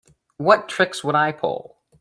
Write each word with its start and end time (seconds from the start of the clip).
What 0.37 0.67
tricks 0.67 1.03
would 1.03 1.13
I 1.13 1.31
pull? 1.31 1.77